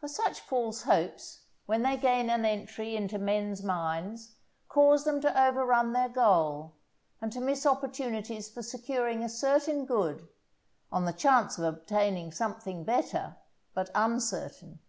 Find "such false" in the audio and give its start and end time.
0.08-0.82